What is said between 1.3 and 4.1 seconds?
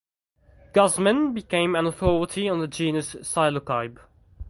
became an authority on the genus "Psilocybe".